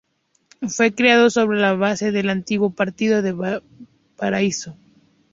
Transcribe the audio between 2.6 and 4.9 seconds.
Partido de Valparaíso.